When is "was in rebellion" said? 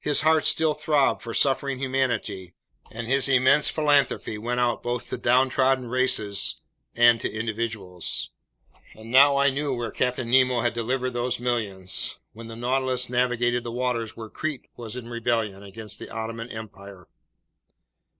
14.74-15.62